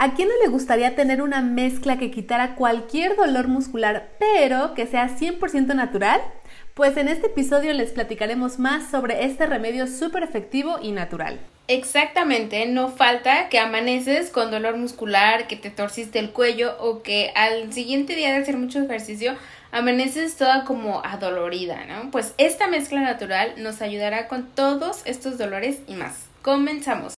[0.00, 4.86] ¿A quién no le gustaría tener una mezcla que quitara cualquier dolor muscular, pero que
[4.86, 6.20] sea 100% natural?
[6.74, 11.40] Pues en este episodio les platicaremos más sobre este remedio súper efectivo y natural.
[11.66, 17.32] Exactamente, no falta que amaneces con dolor muscular, que te torciste el cuello o que
[17.34, 19.34] al siguiente día de hacer mucho ejercicio
[19.72, 22.12] amaneces toda como adolorida, ¿no?
[22.12, 26.28] Pues esta mezcla natural nos ayudará con todos estos dolores y más.
[26.42, 27.17] Comenzamos.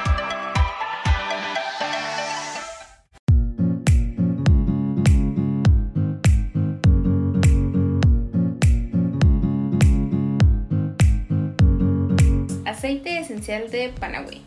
[13.21, 14.41] Esencial de Panaway.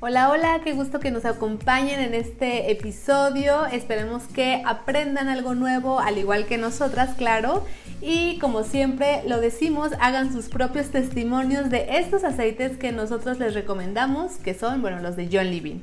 [0.00, 3.66] Hola, hola, qué gusto que nos acompañen en este episodio.
[3.66, 7.66] Esperemos que aprendan algo nuevo, al igual que nosotras, claro.
[8.00, 13.54] Y como siempre lo decimos, hagan sus propios testimonios de estos aceites que nosotros les
[13.54, 15.80] recomendamos, que son, bueno, los de John Living.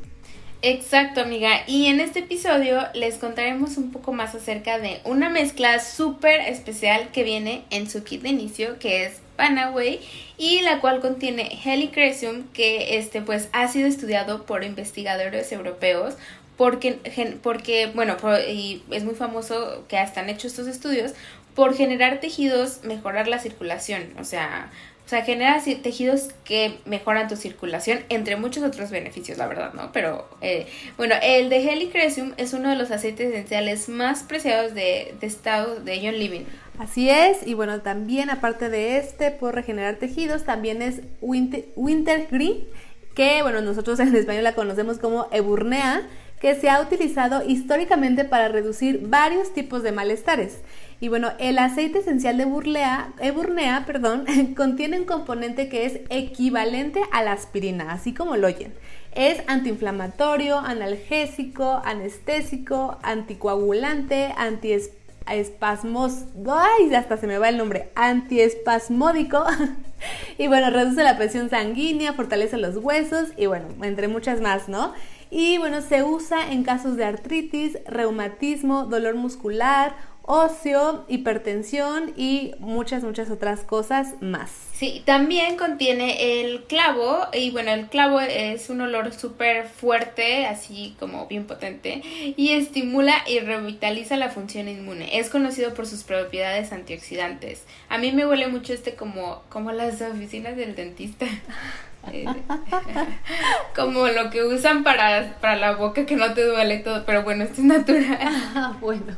[0.61, 1.49] Exacto, amiga.
[1.67, 7.09] Y en este episodio les contaremos un poco más acerca de una mezcla súper especial
[7.11, 9.99] que viene en su kit de inicio, que es Panaway
[10.37, 16.15] y la cual contiene Helichrysum que este pues ha sido estudiado por investigadores europeos
[16.57, 16.99] porque,
[17.41, 18.15] porque bueno,
[18.47, 21.13] y es muy famoso que hasta han hecho estos estudios
[21.53, 24.71] por generar tejidos, mejorar la circulación, o sea,
[25.05, 29.91] o sea, genera tejidos que mejoran tu circulación, entre muchos otros beneficios, la verdad, ¿no?
[29.91, 30.65] Pero, eh,
[30.97, 35.79] bueno, el de Helichrysum es uno de los aceites esenciales más preciados de, de estado
[35.79, 36.45] de John Living.
[36.79, 42.65] Así es, y bueno, también aparte de este, por regenerar tejidos, también es Winter, Wintergreen,
[43.13, 46.01] que bueno, nosotros en español la conocemos como Eburnea,
[46.41, 50.59] que se ha utilizado históricamente para reducir varios tipos de malestares.
[51.01, 54.25] Y bueno, el aceite esencial de burlea, Eburnea perdón,
[54.55, 58.73] contiene un componente que es equivalente a la aspirina, así como lo oyen.
[59.13, 69.45] Es antiinflamatorio, analgésico, anestésico, anticoagulante, antiespasmos, ay, hasta se me va el nombre, antiespasmódico.
[70.37, 74.93] y bueno, reduce la presión sanguínea, fortalece los huesos y bueno, entre muchas más, ¿no?
[75.31, 79.95] Y bueno, se usa en casos de artritis, reumatismo, dolor muscular,
[80.27, 84.51] óseo, hipertensión y muchas, muchas otras cosas más.
[84.73, 90.95] Sí, también contiene el clavo y bueno, el clavo es un olor súper fuerte, así
[90.99, 92.01] como bien potente
[92.35, 95.17] y estimula y revitaliza la función inmune.
[95.17, 97.63] Es conocido por sus propiedades antioxidantes.
[97.87, 101.25] A mí me huele mucho este como, como las oficinas del dentista.
[102.11, 102.25] Eh,
[103.75, 107.43] como lo que usan para, para la boca que no te duele todo, pero bueno,
[107.43, 108.05] esto es natural.
[108.57, 109.17] Ah, bueno.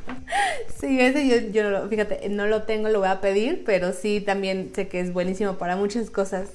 [0.80, 4.72] Sí, ese yo, yo, fíjate, no lo tengo, lo voy a pedir, pero sí también
[4.74, 6.50] sé que es buenísimo para muchas cosas.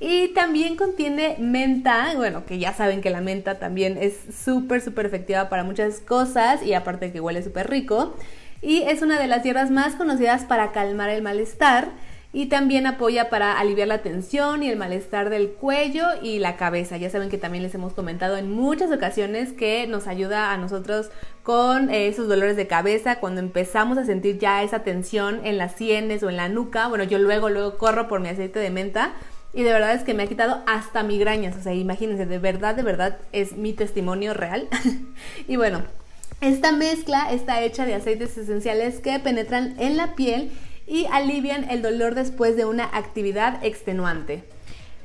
[0.00, 5.06] Y también contiene menta, bueno, que ya saben que la menta también es súper, súper
[5.06, 8.16] efectiva para muchas cosas y aparte que huele súper rico.
[8.62, 11.88] Y es una de las hierbas más conocidas para calmar el malestar
[12.34, 16.96] y también apoya para aliviar la tensión y el malestar del cuello y la cabeza.
[16.96, 21.10] Ya saben que también les hemos comentado en muchas ocasiones que nos ayuda a nosotros
[21.42, 25.72] con eh, esos dolores de cabeza cuando empezamos a sentir ya esa tensión en las
[25.72, 26.88] sienes o en la nuca.
[26.88, 29.12] Bueno, yo luego luego corro por mi aceite de menta
[29.52, 31.54] y de verdad es que me ha quitado hasta migrañas.
[31.56, 34.68] O sea, imagínense, de verdad, de verdad es mi testimonio real.
[35.48, 35.82] y bueno,
[36.40, 40.50] esta mezcla está hecha de aceites esenciales que penetran en la piel
[40.92, 44.44] y alivian el dolor después de una actividad extenuante.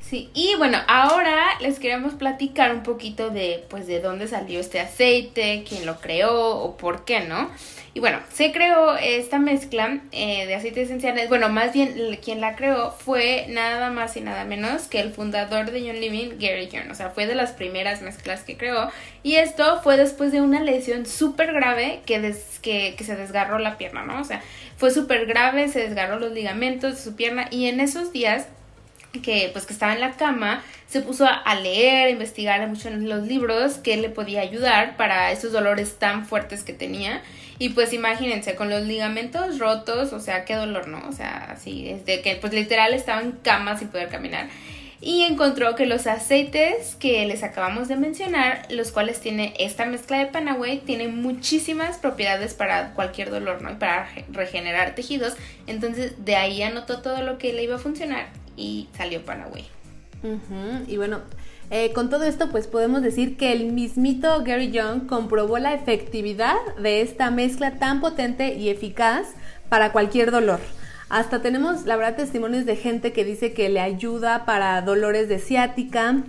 [0.00, 4.80] Sí, y bueno, ahora les queremos platicar un poquito de, pues, de dónde salió este
[4.80, 7.50] aceite, quién lo creó o por qué, ¿no?
[7.94, 12.54] Y bueno, se creó esta mezcla eh, de aceites esenciales, bueno, más bien quien la
[12.54, 16.90] creó fue nada más y nada menos que el fundador de John Living, Gary John,
[16.90, 18.90] o sea, fue de las primeras mezclas que creó,
[19.22, 23.78] y esto fue después de una lesión súper grave que, que, que se desgarró la
[23.78, 24.20] pierna, ¿no?
[24.20, 24.42] O sea,
[24.76, 28.46] fue súper grave, se desgarró los ligamentos de su pierna, y en esos días
[29.12, 33.08] que pues que estaba en la cama, se puso a, leer, a investigar mucho en
[33.08, 37.22] los libros que le podía ayudar para esos dolores tan fuertes que tenía.
[37.58, 41.06] Y pues imagínense, con los ligamentos rotos, o sea, qué dolor, ¿no?
[41.08, 44.48] O sea, así, desde que pues literal estaba en cama sin poder caminar.
[45.00, 50.18] y encontró que los aceites que les acabamos de mencionar, los cuales tiene esta mezcla
[50.18, 53.70] de Panaway, tienen muchísimas propiedades para cualquier dolor, ¿no?
[53.70, 55.34] Y para regenerar tejidos.
[55.68, 58.26] Entonces de ahí anotó todo lo que le iba a funcionar
[58.58, 59.64] y salió Panaway.
[60.88, 61.20] Y bueno,
[61.70, 66.56] eh, con todo esto, pues podemos decir que el mismito Gary Young comprobó la efectividad
[66.80, 69.28] de esta mezcla tan potente y eficaz
[69.68, 70.60] para cualquier dolor.
[71.08, 75.38] Hasta tenemos, la verdad, testimonios de gente que dice que le ayuda para dolores de
[75.38, 76.22] ciática.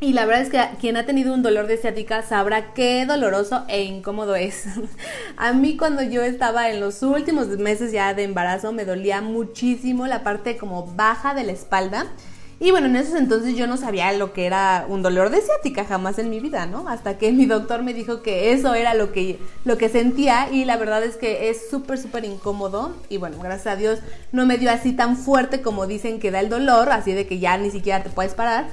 [0.00, 3.64] Y la verdad es que quien ha tenido un dolor de ciática sabrá qué doloroso
[3.68, 4.64] e incómodo es.
[5.36, 10.06] a mí cuando yo estaba en los últimos meses ya de embarazo me dolía muchísimo
[10.06, 12.06] la parte como baja de la espalda
[12.60, 15.84] y bueno, en esos entonces yo no sabía lo que era un dolor de ciática
[15.84, 16.88] jamás en mi vida, ¿no?
[16.88, 20.64] Hasta que mi doctor me dijo que eso era lo que, lo que sentía y
[20.64, 22.96] la verdad es que es súper, súper incómodo.
[23.08, 24.00] Y bueno, gracias a Dios
[24.32, 27.38] no me dio así tan fuerte como dicen que da el dolor, así de que
[27.38, 28.66] ya ni siquiera te puedes parar.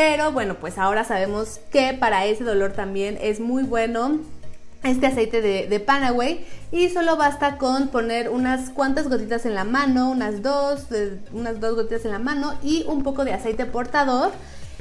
[0.00, 4.20] Pero bueno, pues ahora sabemos que para ese dolor también es muy bueno
[4.84, 6.46] este aceite de, de, Panaway.
[6.70, 10.86] Y solo basta con poner unas cuantas gotitas en la mano, unas dos,
[11.32, 14.30] unas dos gotitas en la mano y un poco de aceite portador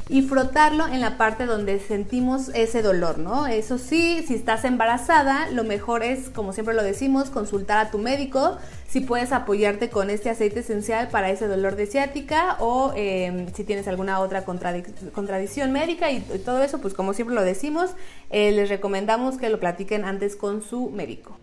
[0.10, 3.48] y frotarlo en la parte donde sentimos ese dolor, ¿no?
[3.48, 7.98] Eso sí, si estás embarazada, lo mejor es, como siempre lo decimos, consultar a tu
[7.98, 8.58] médico
[8.88, 13.64] si puedes apoyarte con este aceite esencial para ese dolor de ciática o em, si
[13.64, 17.92] tienes alguna otra contradicción médica y, todo eso, pues como siempre lo decimos,
[18.30, 21.38] eh, les recomendamos que lo platiquen antes con su médico.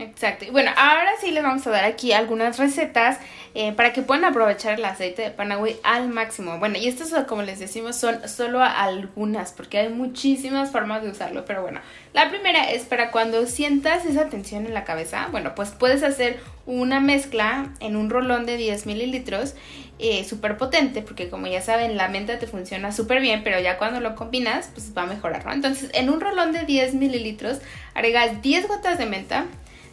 [0.00, 0.46] Exacto.
[0.46, 3.18] Y bueno, ahora sí les vamos a dar aquí algunas recetas
[3.54, 6.58] eh, para que puedan aprovechar el aceite de Panagüey al máximo.
[6.58, 11.44] Bueno, y estas, como les decimos, son solo algunas, porque hay muchísimas formas de usarlo.
[11.44, 11.80] Pero bueno,
[12.14, 15.28] la primera es para cuando sientas esa tensión en la cabeza.
[15.30, 19.54] Bueno, pues puedes hacer una mezcla en un rolón de 10 mililitros
[19.98, 23.76] eh, súper potente, porque como ya saben, la menta te funciona súper bien, pero ya
[23.76, 25.52] cuando lo combinas, pues va a mejorar, ¿no?
[25.52, 27.58] Entonces, en un rolón de 10 mililitros,
[27.92, 29.44] agregas 10 gotas de menta,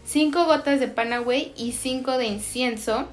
[0.07, 3.07] 5 gotas de Panaway y 5 de incienso.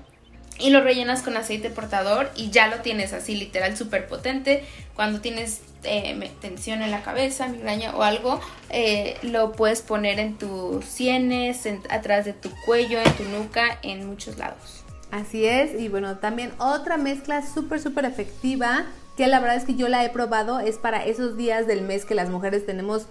[0.57, 4.65] Y lo rellenas con aceite portador y ya lo tienes así literal súper potente.
[4.95, 10.39] Cuando tienes eh, tensión en la cabeza, migraña o algo, eh, lo puedes poner en
[10.39, 14.85] tus sienes, atrás de tu cuello, en tu nuca, en muchos lados.
[15.11, 18.87] Así es, y bueno, también otra mezcla súper, súper efectiva,
[19.17, 22.05] que la verdad es que yo la he probado, es para esos días del mes
[22.05, 23.07] que las mujeres tenemos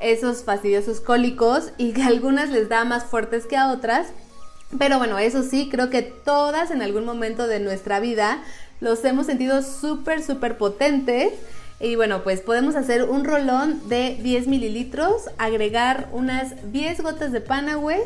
[0.00, 4.08] esos fastidiosos cólicos y que algunas les da más fuertes que a otras.
[4.78, 8.42] Pero bueno, eso sí, creo que todas en algún momento de nuestra vida
[8.80, 11.32] los hemos sentido súper, súper potentes.
[11.80, 17.40] Y bueno, pues podemos hacer un rolón de 10 mililitros, agregar unas 10 gotas de
[17.40, 18.00] Panaway,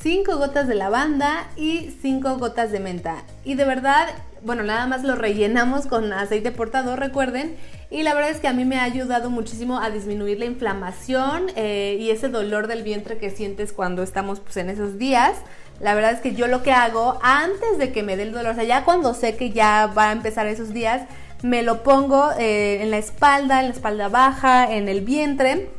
[0.00, 3.22] 5 gotas de lavanda y 5 gotas de menta.
[3.44, 4.08] Y de verdad,
[4.42, 7.56] bueno, nada más lo rellenamos con aceite portador, recuerden.
[7.94, 11.46] Y la verdad es que a mí me ha ayudado muchísimo a disminuir la inflamación
[11.54, 15.36] eh, y ese dolor del vientre que sientes cuando estamos pues, en esos días.
[15.78, 18.50] La verdad es que yo lo que hago antes de que me dé el dolor,
[18.50, 21.02] o sea, ya cuando sé que ya va a empezar esos días,
[21.44, 25.70] me lo pongo eh, en la espalda, en la espalda baja, en el vientre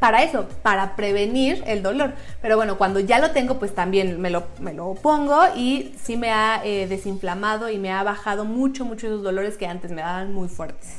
[0.00, 2.14] para eso, para prevenir el dolor.
[2.42, 6.16] Pero bueno, cuando ya lo tengo, pues también me lo, me lo pongo y sí
[6.16, 10.02] me ha eh, desinflamado y me ha bajado mucho, mucho esos dolores que antes me
[10.02, 10.96] daban muy fuertes.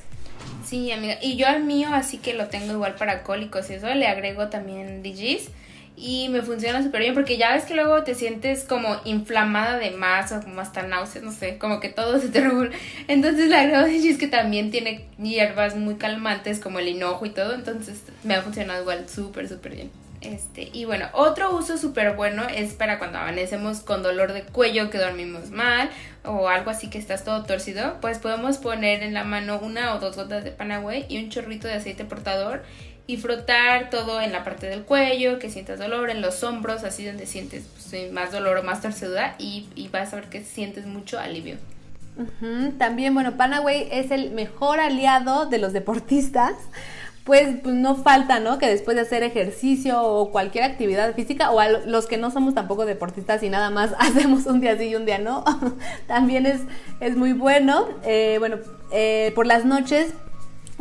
[0.72, 1.18] Sí, amiga.
[1.22, 4.48] Y yo al mío, así que lo tengo igual para cólicos y eso, le agrego
[4.48, 5.50] también DGs
[5.98, 9.92] y me funciona súper bien porque ya ves que luego te sientes como inflamada de
[9.92, 12.42] más o como hasta náuseas, no sé, como que todo se te.
[13.10, 17.54] Entonces la agrego es que también tiene hierbas muy calmantes como el hinojo y todo,
[17.54, 20.01] entonces me ha funcionado igual súper, súper bien.
[20.22, 24.92] Este, y bueno, otro uso súper bueno es para cuando amanecemos con dolor de cuello,
[24.92, 25.90] que dormimos mal
[26.24, 30.00] o algo así que estás todo torcido, pues podemos poner en la mano una o
[30.00, 32.62] dos gotas de Panaway y un chorrito de aceite portador
[33.08, 37.04] y frotar todo en la parte del cuello, que sientas dolor, en los hombros, así
[37.04, 41.20] donde sientes pues, más dolor o más torcedura y, vas a ver que sientes mucho
[41.20, 41.58] alivio.
[42.78, 46.54] También, bueno, Panaway es el mejor aliado de los deportistas.
[47.24, 48.58] Pues, pues, no falta, ¿no?
[48.58, 52.56] Que después de hacer ejercicio o cualquier actividad física, o a los que no somos
[52.56, 55.44] tampoco deportistas y nada más hacemos un día sí y un día no,
[56.08, 56.62] también es,
[57.00, 57.88] es muy bueno.
[58.04, 58.58] Eh, bueno,
[58.92, 60.14] eh, por las noches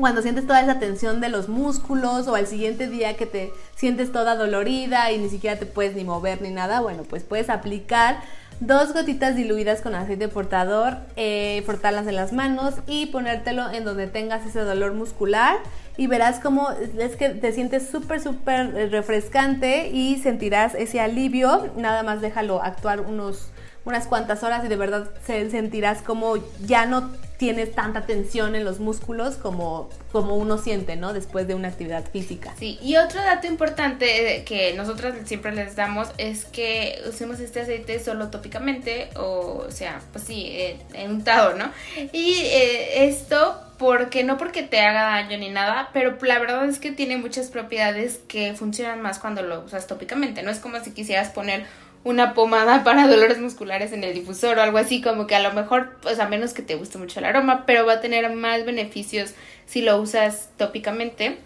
[0.01, 4.11] cuando sientes toda esa tensión de los músculos o al siguiente día que te sientes
[4.13, 8.21] toda dolorida y ni siquiera te puedes ni mover ni nada, bueno, pues puedes aplicar
[8.61, 14.07] dos gotitas diluidas con aceite portador, eh, frotarlas en las manos y ponértelo en donde
[14.07, 15.57] tengas ese dolor muscular
[15.97, 21.71] y verás cómo es que te sientes súper, súper refrescante y sentirás ese alivio.
[21.77, 23.51] Nada más déjalo actuar unos
[23.85, 27.11] unas cuantas horas y de verdad sentirás como ya no
[27.41, 31.15] tienes tanta tensión en los músculos como, como uno siente, ¿no?
[31.15, 32.55] Después de una actividad física.
[32.59, 37.61] Sí, y otro dato importante eh, que nosotros siempre les damos es que usemos este
[37.63, 41.71] aceite solo tópicamente, o, sea, pues sí, eh, untado, ¿no?
[42.13, 46.79] Y eh, esto porque no porque te haga daño ni nada, pero la verdad es
[46.79, 50.43] que tiene muchas propiedades que funcionan más cuando lo usas tópicamente.
[50.43, 51.65] No es como si quisieras poner
[52.05, 55.53] una pomada para dolores musculares en el difusor o algo así, como que a lo
[55.53, 58.65] mejor, pues a menos que te guste mucho el aroma, pero va a tener más
[58.65, 59.35] beneficios
[59.67, 61.39] si lo usas tópicamente.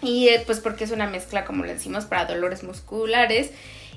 [0.00, 3.50] Y eh, pues porque es una mezcla, como le decimos, para dolores musculares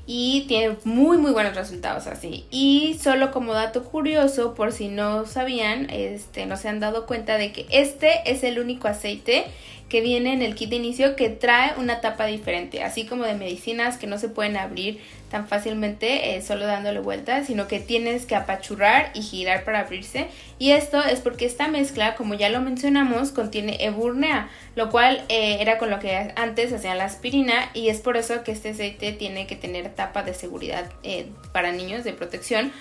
[0.08, 2.46] y tiene muy muy buenos resultados así.
[2.50, 7.38] Y solo como dato curioso, por si no sabían, este, no se han dado cuenta
[7.38, 9.46] de que este es el único aceite
[9.92, 13.34] que viene en el kit de inicio que trae una tapa diferente, así como de
[13.34, 18.26] medicinas que no se pueden abrir tan fácilmente eh, solo dándole vueltas, sino que tienes
[18.26, 20.28] que apachurrar y girar para abrirse.
[20.60, 25.58] Y esto es porque esta mezcla, como ya lo mencionamos, contiene eburnea, lo cual eh,
[25.60, 29.12] era con lo que antes hacían la aspirina y es por eso que este aceite
[29.12, 32.72] tiene que tener tapa de seguridad eh, para niños de protección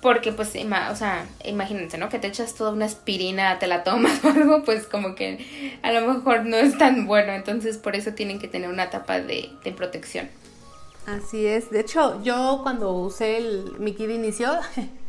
[0.00, 2.08] porque, pues, o sea, imagínense, ¿no?
[2.08, 5.92] Que te echas toda una aspirina, te la tomas o algo, pues como que a
[5.92, 7.32] lo mejor no es tan bueno.
[7.32, 10.28] Entonces, por eso tienen que tener una tapa de, de protección.
[11.06, 11.70] Así es.
[11.70, 14.48] De hecho, yo cuando usé el mi kit de inicio,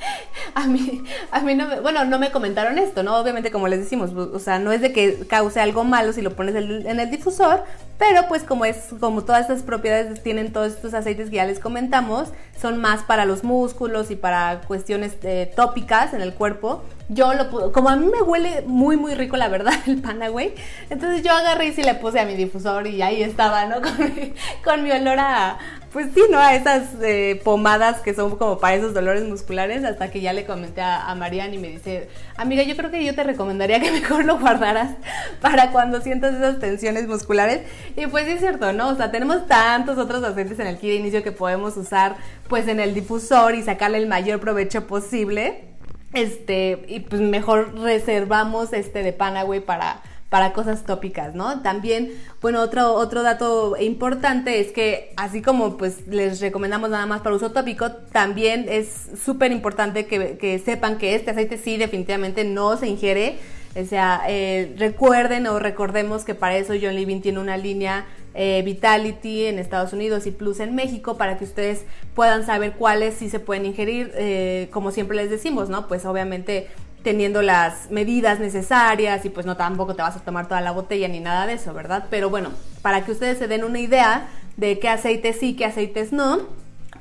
[0.56, 3.18] a mí, a mí no me, bueno, no me comentaron esto, ¿no?
[3.18, 6.36] Obviamente, como les decimos, o sea, no es de que cause algo malo si lo
[6.36, 7.64] pones en el difusor,
[8.02, 11.60] pero pues como es, como todas estas propiedades tienen todos estos aceites que ya les
[11.60, 12.30] comentamos,
[12.60, 16.84] son más para los músculos y para cuestiones eh, tópicas en el cuerpo.
[17.10, 20.56] Yo lo como a mí me huele muy, muy rico, la verdad, el Panaway,
[20.90, 23.82] entonces yo agarré y sí le puse a mi difusor y ahí estaba, ¿no?
[23.82, 24.34] Con mi,
[24.64, 25.60] con mi olor a,
[25.92, 26.40] pues sí, ¿no?
[26.40, 30.46] A esas eh, pomadas que son como para esos dolores musculares, hasta que ya le
[30.46, 32.08] comenté a, a Marian y me dice,
[32.38, 34.96] amiga, yo creo que yo te recomendaría que mejor lo guardaras
[35.42, 37.62] para cuando sientas esas tensiones musculares.
[37.98, 38.90] Y pues sí es cierto, ¿no?
[38.90, 42.16] O sea, tenemos tantos otros aceites en el kit de inicio que podemos usar
[42.48, 45.66] pues en el difusor y sacarle el mayor provecho posible.
[46.14, 51.62] Este, y pues mejor reservamos este de Panaway para para cosas tópicas, ¿no?
[51.62, 57.20] También, bueno, otro, otro dato importante es que así como pues les recomendamos nada más
[57.20, 62.78] para uso tópico, también es súper importante que, sepan que este aceite sí definitivamente no
[62.78, 63.40] se ingiere.
[63.76, 68.62] O sea, eh, recuerden o recordemos que para eso John Living tiene una línea eh,
[68.64, 71.84] Vitality en Estados Unidos y Plus en México para que ustedes
[72.16, 75.90] puedan saber cuáles sí se pueden ingerir, eh, como siempre les decimos, ¿no?
[75.90, 76.70] Pues obviamente
[77.04, 81.08] teniendo las medidas necesarias y pues no tampoco te vas a tomar toda la botella
[81.08, 82.06] ni nada de eso, ¿verdad?
[82.10, 84.28] Pero bueno, para que ustedes se den una idea
[84.58, 86.40] de qué aceites sí, qué aceites no,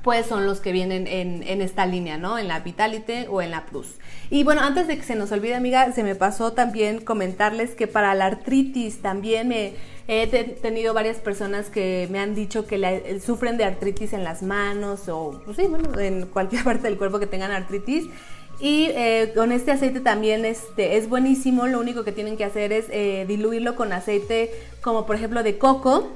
[0.02, 2.38] pues son los que vienen en, esta línea, ¿no?
[2.38, 3.87] En la Vitality o en la Plus.
[4.30, 7.87] Y bueno, antes de que se nos olvide, amiga, se me pasó también comentarles que
[7.87, 9.75] para la artritis también me
[10.09, 15.09] he tenido varias personas que me han dicho que sufren de artritis en las manos
[15.09, 18.07] o, pues sí, bueno, en cualquier parte del cuerpo que tengan artritis.
[18.60, 22.72] Y eh, con este aceite también este, es buenísimo, lo único que tienen que hacer
[22.72, 24.50] es eh, diluirlo con aceite
[24.82, 26.08] como por ejemplo de coco,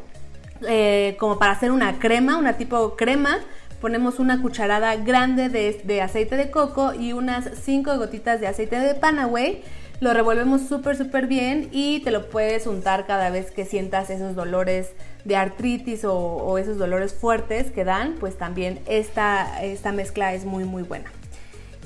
[0.69, 3.39] eh, como para hacer una crema, una tipo crema.
[3.81, 8.79] Ponemos una cucharada grande de, de aceite de coco y unas 5 gotitas de aceite
[8.79, 9.63] de Panaway.
[10.01, 14.35] Lo revolvemos súper, súper bien y te lo puedes untar cada vez que sientas esos
[14.35, 14.91] dolores
[15.25, 18.17] de artritis o, o esos dolores fuertes que dan.
[18.21, 21.11] Pues también esta, esta mezcla es muy, muy buena.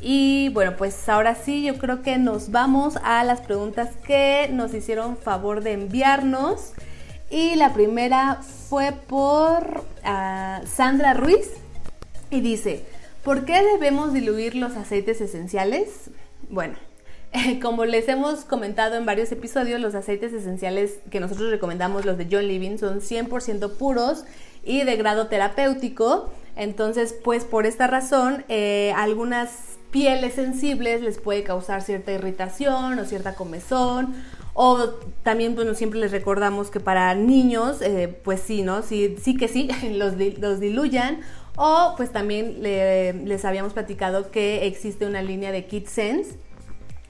[0.00, 4.74] Y bueno, pues ahora sí, yo creo que nos vamos a las preguntas que nos
[4.74, 6.72] hicieron favor de enviarnos.
[7.30, 11.50] Y la primera fue por ah, Sandra Ruiz
[12.30, 12.84] y dice,
[13.22, 16.10] ¿por qué debemos diluir los aceites esenciales?
[16.48, 16.76] Bueno,
[17.62, 22.28] como les hemos comentado en varios episodios, los aceites esenciales que nosotros recomendamos, los de
[22.30, 24.24] John Living, son 100% puros
[24.64, 26.30] y de grado terapéutico.
[26.56, 33.04] Entonces, pues por esta razón, eh, algunas pieles sensibles les puede causar cierta irritación o
[33.04, 34.14] cierta comezón.
[34.54, 34.88] O
[35.22, 38.82] también, bueno, siempre les recordamos que para niños, eh, pues sí, ¿no?
[38.82, 41.20] Sí, sí que sí, los, los diluyan.
[41.56, 46.38] O pues también les habíamos platicado que existe una línea de Kid Sense,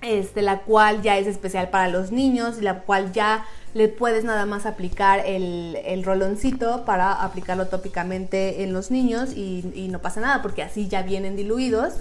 [0.00, 3.44] este, la cual ya es especial para los niños, la cual ya
[3.74, 9.70] le puedes nada más aplicar el, el roloncito para aplicarlo tópicamente en los niños y,
[9.74, 11.94] y no pasa nada porque así ya vienen diluidos.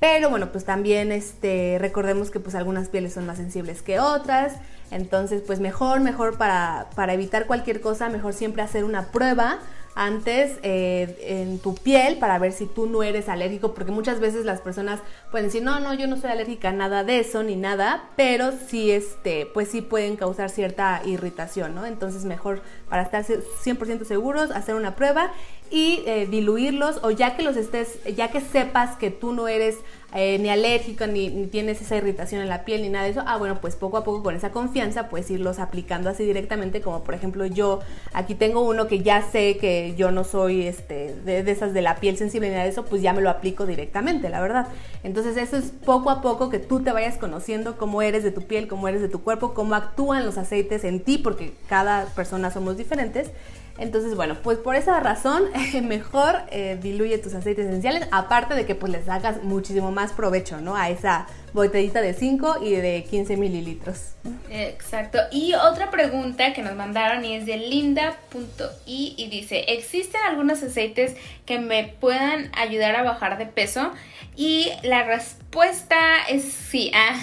[0.00, 4.54] Pero bueno, pues también este, recordemos que pues algunas pieles son más sensibles que otras.
[4.90, 9.58] Entonces, pues mejor, mejor para, para evitar cualquier cosa, mejor siempre hacer una prueba
[9.94, 14.44] antes eh, en tu piel para ver si tú no eres alérgico, porque muchas veces
[14.44, 17.56] las personas pueden decir, no, no, yo no soy alérgica a nada de eso ni
[17.56, 21.86] nada, pero sí, este, pues sí pueden causar cierta irritación, ¿no?
[21.86, 25.32] Entonces mejor para estar 100% seguros, hacer una prueba
[25.70, 29.76] y eh, diluirlos o ya que los estés, ya que sepas que tú no eres
[30.14, 33.36] eh, ni alérgico ni, tienes esa irritación en la piel ni nada de eso, ah
[33.36, 37.14] bueno, pues poco a poco con esa confianza puedes irlos aplicando así directamente como por
[37.14, 37.80] ejemplo yo
[38.12, 41.82] aquí tengo uno que ya sé que yo no soy este de, de esas de
[41.82, 44.68] la piel sensible ni nada de eso, pues ya me lo aplico directamente, la verdad.
[45.02, 48.42] Entonces eso es poco a poco que tú te vayas conociendo cómo eres de tu
[48.42, 52.50] piel, cómo eres de tu cuerpo, cómo actúan los aceites en ti, porque cada persona
[52.50, 53.30] somos diferentes
[53.80, 55.44] entonces, bueno, pues por esa razón,
[55.82, 60.60] mejor eh, diluye tus aceites esenciales, aparte de que pues les hagas muchísimo más provecho,
[60.60, 60.76] ¿no?
[60.76, 64.14] A esa botellita de 5 y de 15 mililitros.
[64.50, 65.18] Exacto.
[65.30, 71.16] Y otra pregunta que nos mandaron y es de linda.i y dice, ¿existen algunos aceites
[71.46, 73.92] que me puedan ayudar a bajar de peso?
[74.36, 75.96] Y la respuesta
[76.28, 76.92] es sí.
[77.02, 77.16] Ah,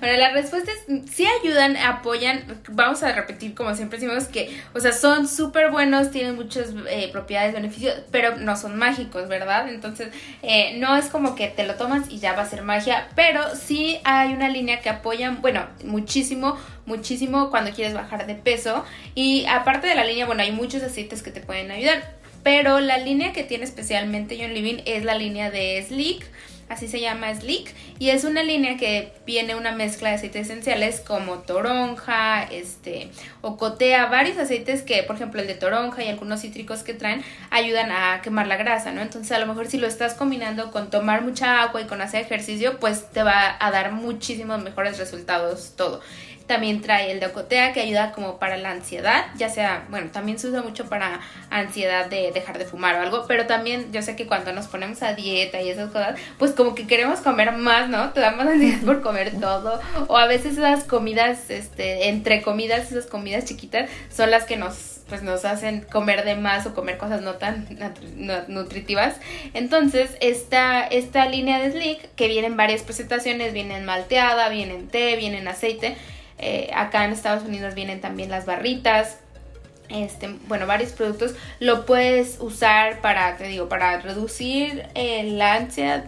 [0.00, 2.60] bueno, la respuesta es sí ayudan, apoyan.
[2.68, 7.10] Vamos a repetir como siempre decimos que, o sea, son súper buenos, tienen muchas eh,
[7.12, 9.68] propiedades, beneficios, pero no son mágicos, ¿verdad?
[9.68, 10.08] Entonces,
[10.42, 13.42] eh, no es como que te lo tomas y ya va a ser magia, pero
[13.54, 13.65] sí
[14.04, 16.56] hay una línea que apoyan, bueno, muchísimo,
[16.86, 18.84] muchísimo cuando quieres bajar de peso.
[19.14, 22.14] Y aparte de la línea, bueno, hay muchos aceites que te pueden ayudar.
[22.42, 26.24] Pero la línea que tiene especialmente John Living es la línea de Sleek
[26.68, 31.00] así se llama Sleek, y es una línea que viene una mezcla de aceites esenciales
[31.00, 36.82] como toronja, este, ocotea, varios aceites que, por ejemplo, el de toronja y algunos cítricos
[36.82, 39.00] que traen ayudan a quemar la grasa, ¿no?
[39.00, 42.22] Entonces, a lo mejor si lo estás combinando con tomar mucha agua y con hacer
[42.22, 46.00] ejercicio, pues te va a dar muchísimos mejores resultados todo.
[46.46, 50.38] También trae el de Ocotea que ayuda como para la ansiedad, ya sea, bueno, también
[50.38, 54.16] se usa mucho para ansiedad de dejar de fumar o algo, pero también yo sé
[54.16, 57.88] que cuando nos ponemos a dieta y esas cosas, pues como que queremos comer más,
[57.88, 58.10] ¿no?
[58.10, 62.90] Te da más ansiedad por comer todo, o a veces esas comidas, este, entre comidas,
[62.90, 66.98] esas comidas chiquitas son las que nos pues nos hacen comer de más o comer
[66.98, 67.66] cosas no tan
[68.48, 69.16] nutritivas.
[69.54, 74.74] Entonces, esta, esta línea de Slick, que viene en varias presentaciones, viene en malteada, viene
[74.74, 75.96] en té, viene en aceite,
[76.38, 79.18] eh, acá en Estados Unidos vienen también las barritas.
[79.88, 86.04] Este, bueno, varios productos lo puedes usar para, te digo, para reducir la ansiedad,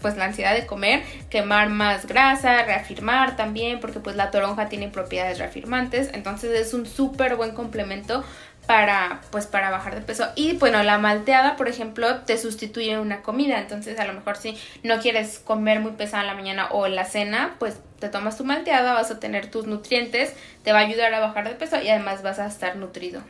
[0.00, 4.86] pues la ansiedad de comer, quemar más grasa, reafirmar también, porque pues la toronja tiene
[4.88, 8.22] propiedades reafirmantes, entonces es un súper buen complemento
[8.70, 10.28] para pues para bajar de peso.
[10.36, 13.58] Y bueno la malteada por ejemplo te sustituye una comida.
[13.58, 17.04] Entonces a lo mejor si no quieres comer muy pesada en la mañana o la
[17.04, 21.12] cena pues te tomas tu malteada vas a tener tus nutrientes te va a ayudar
[21.12, 23.22] a bajar de peso y además vas a estar nutrido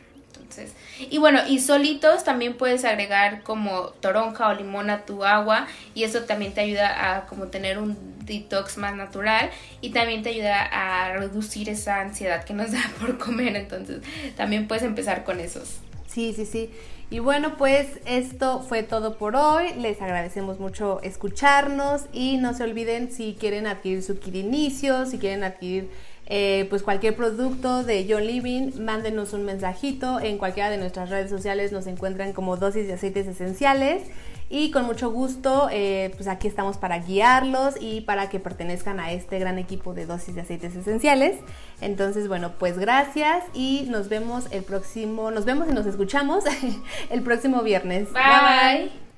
[0.99, 6.03] y bueno, y solitos también puedes agregar como toronja o limón a tu agua y
[6.03, 9.49] eso también te ayuda a como tener un detox más natural
[9.81, 14.01] y también te ayuda a reducir esa ansiedad que nos da por comer, entonces
[14.35, 15.79] también puedes empezar con esos.
[16.07, 16.69] Sí, sí, sí.
[17.11, 19.73] Y bueno, pues esto fue todo por hoy.
[19.77, 25.17] Les agradecemos mucho escucharnos y no se olviden si quieren adquirir su kit inicio, si
[25.19, 25.89] quieren adquirir
[26.27, 30.21] eh, pues cualquier producto de John Living, mándenos un mensajito.
[30.21, 34.03] En cualquiera de nuestras redes sociales nos encuentran como dosis de aceites esenciales.
[34.53, 39.13] Y con mucho gusto, eh, pues aquí estamos para guiarlos y para que pertenezcan a
[39.13, 41.37] este gran equipo de dosis de aceites esenciales.
[41.79, 46.43] Entonces, bueno, pues gracias y nos vemos el próximo, nos vemos y nos escuchamos
[47.09, 48.11] el próximo viernes.
[48.11, 48.21] bye.
[48.21, 49.10] bye.